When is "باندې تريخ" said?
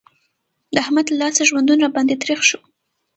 1.95-2.39